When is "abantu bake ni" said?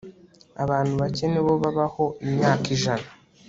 0.63-1.41